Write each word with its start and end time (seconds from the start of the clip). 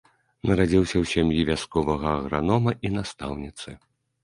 Нарадзіўся 0.51 0.95
ў 0.99 1.05
сям'і 1.11 1.43
вясковага 1.51 2.15
агранома 2.23 2.75
і 2.89 2.93
настаўніцы. 2.97 3.79